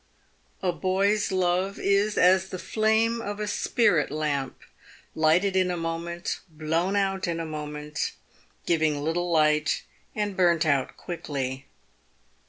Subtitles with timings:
[0.63, 4.57] A boy's love is as the flame of a spirit lamp—
[5.13, 8.13] lighted in a moment, blown out in a moment;
[8.65, 9.83] giving little light,
[10.15, 11.67] and burnt out quickly.